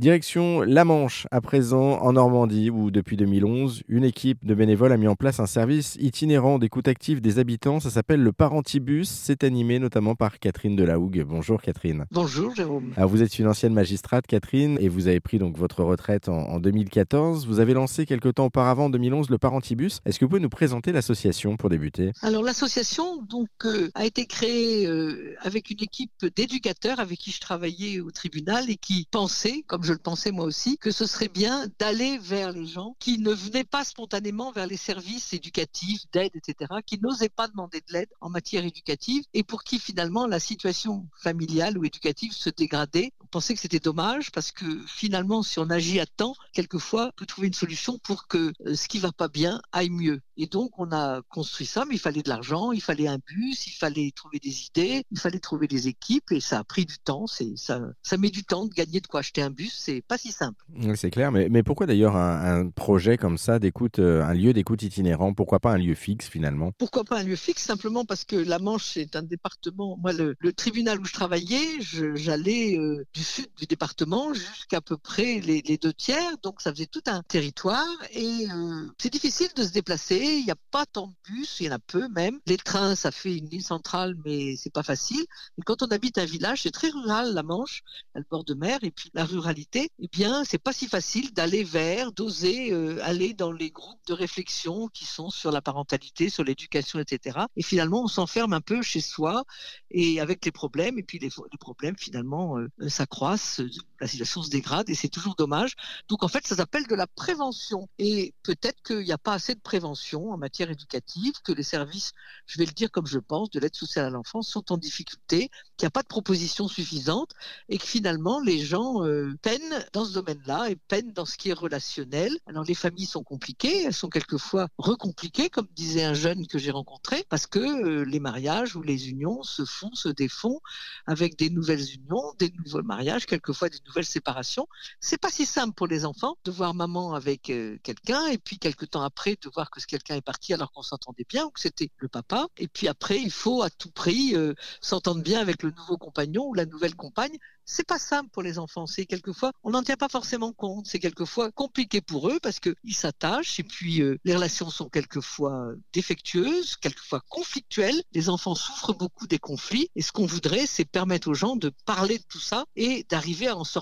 [0.00, 4.96] Direction La Manche, à présent en Normandie, où depuis 2011, une équipe de bénévoles a
[4.96, 7.80] mis en place un service itinérant d'écoute active des habitants.
[7.80, 9.10] Ça s'appelle le Parentibus.
[9.10, 11.22] C'est animé notamment par Catherine Delahougue.
[11.28, 12.06] Bonjour Catherine.
[12.12, 12.94] Bonjour Jérôme.
[12.96, 16.58] Alors vous êtes une ancienne magistrate Catherine et vous avez pris donc votre retraite en,
[16.60, 17.46] 2014.
[17.46, 20.00] Vous avez lancé quelque temps auparavant en 2011 le Parentibus.
[20.06, 22.12] Est-ce que vous pouvez nous présenter l'association pour débuter?
[22.22, 27.40] Alors l'association donc euh, a été créée euh, avec une équipe d'éducateurs avec qui je
[27.40, 31.04] travaillais au tribunal et qui pensaient, comme je je le pensais moi aussi, que ce
[31.04, 36.02] serait bien d'aller vers les gens qui ne venaient pas spontanément vers les services éducatifs,
[36.12, 40.28] d'aide, etc., qui n'osaient pas demander de l'aide en matière éducative et pour qui finalement
[40.28, 43.12] la situation familiale ou éducative se dégradait.
[43.18, 47.16] On pensait que c'était dommage parce que finalement, si on agit à temps, quelquefois, on
[47.16, 50.20] peut trouver une solution pour que euh, ce qui va pas bien aille mieux.
[50.42, 53.66] Et donc, on a construit ça, mais il fallait de l'argent, il fallait un bus,
[53.66, 56.98] il fallait trouver des idées, il fallait trouver des équipes, et ça a pris du
[56.98, 57.26] temps.
[57.26, 60.16] C'est ça, ça met du temps de gagner de quoi acheter un bus c'est pas
[60.16, 60.64] si simple.
[60.94, 64.82] c'est clair, mais, mais pourquoi d'ailleurs un, projet comme ça d'écoute, euh, un lieu d'écoute
[64.82, 65.34] itinérant?
[65.34, 66.72] Pourquoi pas un lieu fixe finalement?
[66.78, 67.62] Pourquoi pas un lieu fixe?
[67.62, 69.98] Simplement parce que la Manche est un département.
[70.00, 71.80] Moi, le, tribunal où je travaillais,
[72.14, 76.86] j'allais euh, du sud du département jusqu'à peu près les, deux tiers, donc ça faisait
[76.86, 80.29] tout un territoire et euh, c'est difficile de se déplacer.
[80.38, 82.38] Il n'y a pas tant de bus, il y en a peu même.
[82.46, 85.24] Les trains, ça fait une ligne centrale, mais c'est pas facile.
[85.66, 87.82] Quand on habite un village, c'est très rural, la Manche,
[88.14, 91.64] le bord de mer, et puis la ruralité eh bien, c'est pas si facile d'aller
[91.64, 96.44] vers, d'oser euh, aller dans les groupes de réflexion qui sont sur la parentalité, sur
[96.44, 97.40] l'éducation, etc.
[97.56, 99.44] Et finalement, on s'enferme un peu chez soi
[99.90, 103.60] et avec les problèmes, et puis les, problèmes finalement euh, s'accroissent,
[104.00, 105.74] la situation se dégrade et c'est toujours dommage.
[106.08, 107.88] Donc en fait, ça s'appelle de la prévention.
[107.98, 112.12] Et peut-être qu'il n'y a pas assez de prévention en matière éducative, que les services,
[112.46, 115.50] je vais le dire comme je pense, de l'aide sociale à l'enfance sont en difficulté,
[115.76, 117.32] qu'il n'y a pas de propositions suffisantes
[117.68, 121.50] et que finalement les gens euh, peinent dans ce domaine-là et peine dans ce qui
[121.50, 122.36] est relationnel.
[122.46, 126.70] Alors les familles sont compliquées, elles sont quelquefois recompliquées, comme disait un jeune que j'ai
[126.70, 130.60] rencontré, parce que euh, les mariages ou les unions se font, se défont
[131.06, 134.66] avec des nouvelles unions, des nouveaux mariages, quelquefois des nouvelles séparations.
[135.00, 138.58] C'est pas si simple pour les enfants de voir maman avec euh, quelqu'un et puis
[138.58, 141.50] quelques temps après de voir que ce quelqu'un est parti alors qu'on s'entendait bien ou
[141.50, 142.46] que c'était le papa.
[142.56, 146.46] Et puis après, il faut à tout prix euh, s'entendre bien avec le nouveau compagnon
[146.46, 147.38] ou la nouvelle compagne
[147.70, 148.86] c'est pas simple pour les enfants.
[148.86, 150.86] C'est quelquefois, on n'en tient pas forcément compte.
[150.88, 155.72] C'est quelquefois compliqué pour eux parce qu'ils s'attachent et puis euh, les relations sont quelquefois
[155.92, 158.02] défectueuses, quelquefois conflictuelles.
[158.12, 161.70] Les enfants souffrent beaucoup des conflits et ce qu'on voudrait, c'est permettre aux gens de
[161.84, 163.79] parler de tout ça et d'arriver à en sortir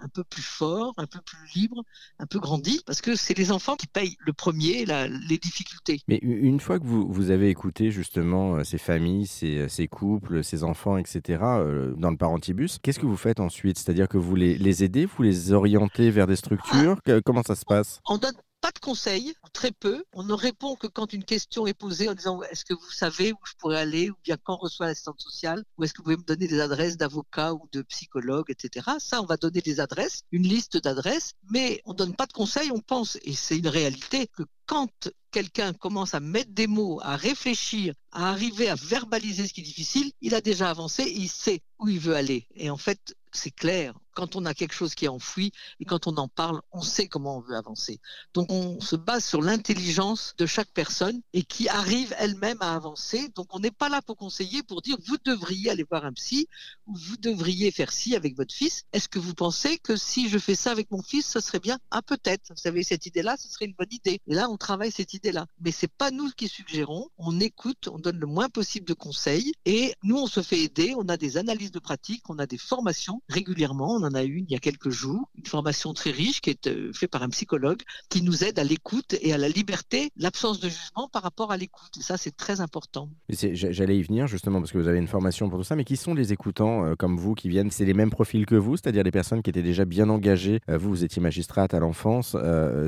[0.00, 1.84] un peu plus fort, un peu plus libre,
[2.18, 6.00] un peu grandi parce que c'est les enfants qui payent le premier les difficultés.
[6.08, 10.42] Mais une fois que vous, vous avez écouté justement euh, ces familles, ces, ces couples,
[10.42, 13.78] ces enfants, etc., euh, dans le parentibus, qu'est-ce que vous faites ensuite?
[13.78, 16.98] C'est-à-dire que vous les, les, aidez, vous les orientez vers des structures?
[17.24, 18.00] Comment ça se passe?
[18.06, 20.04] On donne pas de conseils, très peu.
[20.12, 23.32] On ne répond que quand une question est posée en disant est-ce que vous savez
[23.32, 26.16] où je pourrais aller ou bien quand reçoit l'assistante sociale ou est-ce que vous pouvez
[26.16, 28.86] me donner des adresses d'avocats ou de psychologues, etc.
[28.98, 32.70] Ça, on va donner des adresses, une liste d'adresses, mais on donne pas de conseils.
[32.70, 37.16] On pense, et c'est une réalité, que quand quelqu'un commence à mettre des mots, à
[37.16, 41.62] réfléchir, à arriver à verbaliser ce qui est difficile, il a déjà avancé, il sait
[41.80, 42.46] où il veut aller.
[42.54, 46.06] Et en fait, c'est clair, quand on a quelque chose qui est enfoui et quand
[46.06, 48.00] on en parle, on sait comment on veut avancer.
[48.34, 53.28] Donc on se base sur l'intelligence de chaque personne et qui arrive elle-même à avancer.
[53.34, 56.48] Donc on n'est pas là pour conseiller, pour dire vous devriez aller voir un psy
[56.86, 58.84] ou vous devriez faire ci avec votre fils.
[58.92, 61.78] Est-ce que vous pensez que si je fais ça avec mon fils, ce serait bien?
[61.90, 62.52] Ah peut-être.
[62.56, 64.20] Vous avez cette idée-là, ce serait une bonne idée.
[64.26, 65.46] Et là, on travaille cette idée-là.
[65.60, 67.08] Mais c'est pas nous qui suggérons.
[67.18, 70.94] On écoute, on donne le moins possible de conseils et nous, on se fait aider.
[70.96, 74.01] On a des analyses de pratique, on a des formations régulièrement.
[74.02, 76.66] On en a une il y a quelques jours, une formation très riche qui est
[76.66, 80.58] euh, faite par un psychologue qui nous aide à l'écoute et à la liberté, l'absence
[80.58, 81.96] de jugement par rapport à l'écoute.
[81.98, 83.08] Et ça, c'est très important.
[83.28, 85.96] J'allais y venir justement parce que vous avez une formation pour tout ça, mais qui
[85.96, 87.70] sont les écoutants euh, comme vous qui viennent?
[87.70, 90.58] C'est les mêmes profils que vous, c'est-à-dire des personnes qui étaient déjà bien engagées?
[90.68, 92.36] Euh, vous, vous étiez magistrate à l'enfance.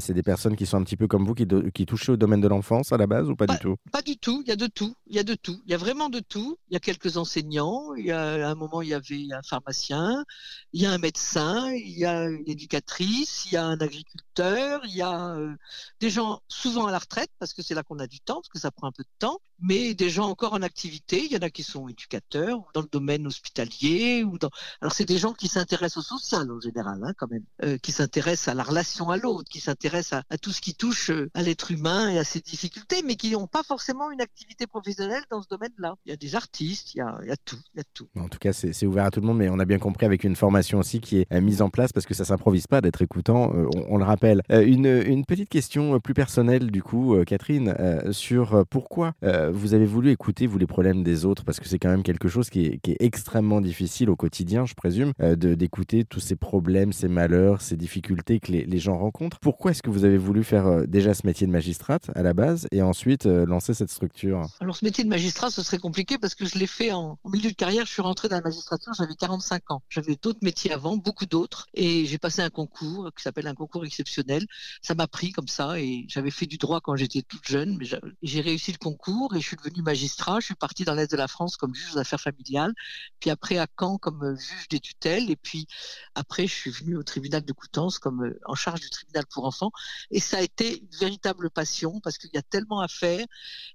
[0.01, 2.41] c'est des personnes qui sont un petit peu comme vous, qui, qui touchaient au domaine
[2.41, 3.77] de l'enfance à la base ou pas, du tout?
[3.93, 4.43] Pas du tout.
[4.45, 4.95] Il y a de tout.
[5.07, 5.61] Il y a de tout.
[5.65, 6.59] Il y a vraiment de tout.
[6.71, 7.95] Il y a quelques enseignants.
[7.95, 10.25] Il y a à un moment il y avait un pharmacien.
[10.73, 11.71] Il y a un médecin.
[11.73, 13.45] Il y a une éducatrice.
[13.47, 14.81] Il y a un agriculteur.
[14.85, 15.55] Il y a euh,
[16.01, 18.49] des gens souvent à la retraite parce que c'est là qu'on a du temps parce
[18.49, 19.39] que ça prend un peu de temps.
[19.61, 21.25] Mais des gens encore en activité.
[21.25, 24.51] Il y en a qui sont éducateurs dans le domaine hospitalier ou dans.
[24.81, 27.93] Alors c'est des gens qui s'intéressent au social en général, hein, quand même, euh, qui
[27.93, 31.43] s'intéressent à la relation à l'autre, qui s'intéressent à, tout ce qui touche euh, à
[31.43, 35.43] l'être humain et à ses difficultés, mais qui n'ont pas forcément une activité professionnelle dans
[35.43, 35.95] ce domaine-là.
[36.07, 38.09] Il y a des artistes, il y a tout, il y a tout.
[38.17, 40.25] En tout cas, c'est ouvert à tout le monde, mais on a bien compris avec
[40.25, 43.53] une formation aussi qui est mise en place parce que ça s'improvise pas d'être écoutant,
[43.89, 44.43] on, le rappelle.
[44.51, 47.75] Une, une, petite question plus personnelle du coup, Catherine,
[48.11, 49.13] sur pourquoi
[49.53, 51.45] vous avez voulu écouter vous les problèmes des autres?
[51.45, 54.67] Parce que c'est quand même quelque chose qui est, qui est extrêmement difficile au quotidien,
[54.67, 59.39] je présume, d'écouter tous ces problèmes, ces malheurs, ces difficultés que les, les gens rencontrent.
[59.41, 62.67] Pourquoi est-ce que vous avez voulu faire déjà ce métier de magistrate à la base
[62.73, 64.43] et ensuite lancer cette structure?
[64.61, 67.51] Alors ce métier de magistrat, ce serait compliqué parce que je l'ai fait en, milieu
[67.51, 67.87] de carrière.
[67.87, 69.83] Je suis rentré dans la magistrature, j'avais 45 ans.
[69.89, 73.85] J'avais d'autres métiers avant, beaucoup d'autres, et j'ai passé un concours qui s'appelle un concours
[73.85, 74.47] exceptionnel.
[74.83, 77.87] Ça m'a pris comme ça et j'avais fait du droit quand j'étais toute jeune, mais
[78.23, 80.41] j'ai réussi le concours et je suis devenu magistrat.
[80.41, 82.75] Je suis parti dans l'est de la France comme juge aux affaires familiales,
[83.21, 85.67] puis après à Caen comme juge des tutelles, et puis
[86.15, 89.73] après je suis venu au tribunal de Coutances comme en charge du tribunal pour enfants.
[90.11, 93.27] Et ça a été une véritable passion parce qu'il y a tellement à faire.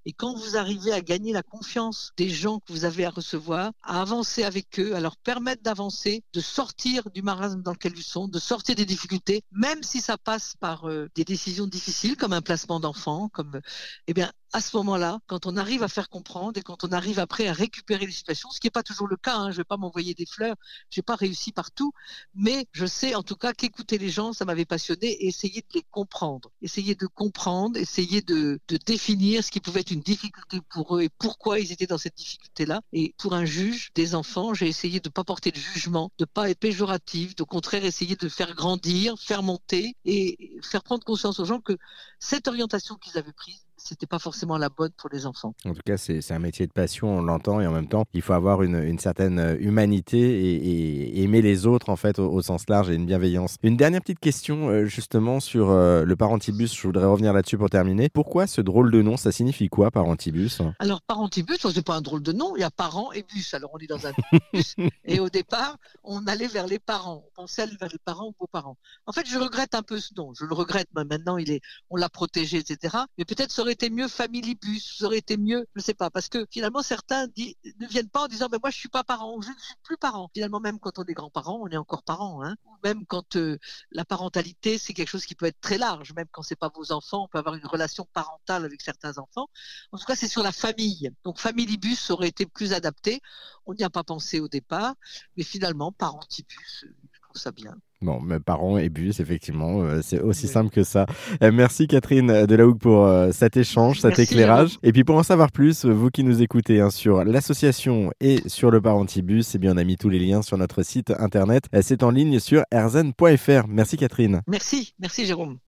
[0.06, 3.72] Et quand vous arrivez à gagner la confiance des gens que vous avez à recevoir,
[3.84, 8.04] à avancer avec eux, à leur permettre d'avancer, de sortir du marasme dans lequel ils
[8.04, 12.34] sont, de sortir des difficultés, même si ça passe par euh, des décisions difficiles comme
[12.34, 13.62] un placement d'enfant, comme
[14.07, 17.19] eh bien à ce moment-là, quand on arrive à faire comprendre et quand on arrive
[17.19, 19.57] après à récupérer les situations, ce qui n'est pas toujours le cas, hein, je ne
[19.57, 20.56] vais pas m'envoyer des fleurs,
[20.90, 21.94] je n'ai pas réussi partout,
[22.34, 25.68] mais je sais en tout cas qu'écouter les gens, ça m'avait passionné et essayer de
[25.75, 30.98] les comprendre, essayer de comprendre, essayer de, définir ce qui pouvait être une difficulté pour
[30.98, 32.81] eux et pourquoi ils étaient dans cette difficulté-là.
[32.94, 36.24] Et pour un juge des enfants, j'ai essayé de ne pas porter de jugement, de
[36.24, 41.04] ne pas être péjoratif, au contraire essayer de faire grandir, faire monter et faire prendre
[41.04, 41.78] conscience aux gens que
[42.19, 45.56] cette orientation qu'ils avaient prise, c'était pas forcément la bonne pour les enfants.
[45.66, 48.22] En tout cas, c'est un métier de passion, on l'entend, et en même temps, il
[48.22, 52.70] faut avoir une, une certaine euh, humanité et, aimer les autres, en fait, au, sens
[52.70, 53.56] large, et une bienveillance.
[53.64, 57.70] Une dernière petite question, euh, justement, sur euh, le parentibus, je voudrais revenir là-dessus pour
[57.70, 58.10] terminer.
[58.10, 59.18] Pourquoi ce drôle de nom?
[59.18, 60.62] Ça signifie quoi, parentibus?
[60.78, 63.54] Alors, parentibus, c'est pas un drôle de nom, il y a parents et bus.
[63.56, 64.12] Alors, on est dans un
[64.54, 64.76] bus,
[65.06, 68.78] et au départ, on allait vers les parents, on pensait vers les parents ou beaux-parents.
[69.08, 71.62] En fait, je regrette un peu ce nom, je le regrette, mais maintenant, il est,
[71.90, 72.98] on l'a protégé, etc.
[73.18, 76.10] Mais peut-être ça aurait été mieux Familibus, ça aurait été mieux, je ne sais pas,
[76.10, 79.40] parce que finalement certains ne viennent pas en disant mais moi je suis pas parent,
[79.40, 80.30] je ne suis plus parent.
[80.34, 82.58] Finalement même quand on est grand-parent, on est encore parent, hein.
[82.84, 83.58] Même quand euh,
[83.92, 86.92] la parentalité c'est quelque chose qui peut être très large, même quand c'est pas vos
[86.92, 89.48] enfants, on peut avoir une relation parentale avec certains enfants.
[89.94, 91.12] En tout cas c'est sur la famille.
[91.24, 93.22] Donc Familibus aurait été plus adapté.
[93.66, 94.96] On n'y a pas pensé au départ,
[95.38, 97.78] mais finalement parentibus, je trouve ça bien.
[98.01, 101.06] Bon, mes parents et bus, effectivement, euh, c'est aussi simple que ça.
[101.44, 104.80] Euh, merci Catherine Delahougue pour euh, cet échange, cet éclairage.
[104.84, 108.72] Et puis pour en savoir plus, vous qui nous écoutez hein, sur l'association et sur
[108.72, 111.66] le Parentibus, eh bien on a mis tous les liens sur notre site internet.
[111.81, 113.68] C'est en ligne sur erzen.fr.
[113.68, 114.44] Merci Catherine.
[114.48, 115.57] Merci, merci Jérôme.